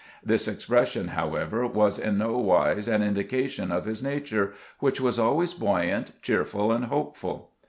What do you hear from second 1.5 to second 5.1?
was in no wise an indication of his na ture, which